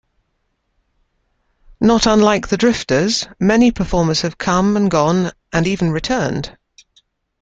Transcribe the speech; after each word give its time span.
Not 1.79 2.07
unlike 2.07 2.47
The 2.47 2.57
Drifters, 2.57 3.27
many 3.39 3.69
performers 3.69 4.21
have 4.21 4.35
come 4.39 4.75
and 4.75 4.89
gone, 4.89 5.31
and 5.53 5.67
even 5.67 5.91
returned. 5.91 6.57